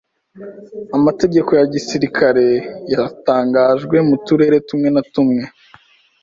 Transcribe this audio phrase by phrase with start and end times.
[0.97, 2.45] Amategeko ya gisirikare
[2.93, 5.43] yatangajwe mu turere tumwe na tumwe.